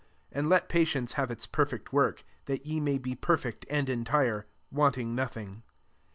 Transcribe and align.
f 0.31 0.37
And 0.39 0.49
let 0.49 0.67
patience 0.67 1.13
have 1.13 1.29
its 1.29 1.45
per 1.45 1.63
ect 1.65 1.93
work: 1.93 2.23
that 2.45 2.65
ye 2.65 2.79
may 2.79 2.97
be 2.97 3.13
per 3.13 3.37
iect 3.37 3.65
and 3.69 3.87
entire, 3.87 4.47
wanting 4.71 5.13
no 5.13 5.25
Jiing. 5.25 5.61